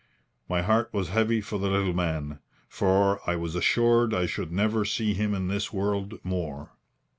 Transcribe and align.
My 0.49 0.63
heart 0.63 0.91
was 0.95 1.09
heavy 1.09 1.41
for 1.41 1.59
the 1.59 1.69
little 1.69 1.93
man, 1.93 2.39
for 2.67 3.19
I 3.29 3.35
was 3.35 3.53
assured 3.53 4.15
I 4.15 4.25
should 4.25 4.51
never 4.51 4.83
see 4.83 5.13
him 5.13 5.35
in 5.35 5.47
this 5.47 5.71
world 5.71 6.17
more. 6.23 6.71